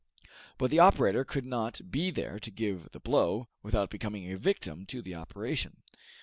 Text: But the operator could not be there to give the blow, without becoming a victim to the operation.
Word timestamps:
But 0.57 0.71
the 0.71 0.79
operator 0.79 1.23
could 1.23 1.45
not 1.45 1.79
be 1.91 2.09
there 2.09 2.39
to 2.39 2.49
give 2.49 2.89
the 2.91 2.99
blow, 2.99 3.49
without 3.61 3.91
becoming 3.91 4.31
a 4.31 4.35
victim 4.35 4.87
to 4.87 4.99
the 4.99 5.13
operation. 5.13 5.83